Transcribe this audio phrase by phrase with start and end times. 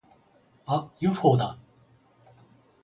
[0.65, 0.89] あっ！
[0.99, 1.57] ユーフォーだ！